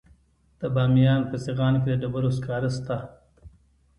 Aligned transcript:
د 0.59 0.61
بامیان 0.75 1.21
په 1.29 1.35
سیغان 1.45 1.73
کې 1.81 1.87
د 1.89 1.93
ډبرو 2.01 2.29
سکاره 2.37 2.69
شته. 2.77 2.97